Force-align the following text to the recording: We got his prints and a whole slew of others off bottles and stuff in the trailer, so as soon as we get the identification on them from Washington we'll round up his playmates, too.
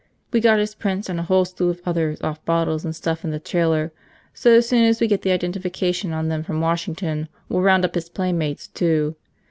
We 0.33 0.39
got 0.39 0.57
his 0.57 0.73
prints 0.73 1.09
and 1.09 1.19
a 1.19 1.21
whole 1.21 1.45
slew 1.45 1.69
of 1.69 1.79
others 1.85 2.19
off 2.23 2.43
bottles 2.43 2.83
and 2.83 2.95
stuff 2.95 3.23
in 3.23 3.29
the 3.29 3.39
trailer, 3.39 3.93
so 4.33 4.49
as 4.55 4.67
soon 4.67 4.83
as 4.83 4.99
we 4.99 5.05
get 5.07 5.21
the 5.21 5.29
identification 5.29 6.11
on 6.11 6.27
them 6.27 6.41
from 6.41 6.59
Washington 6.59 7.27
we'll 7.49 7.61
round 7.61 7.85
up 7.85 7.93
his 7.93 8.09
playmates, 8.09 8.67
too. 8.67 9.15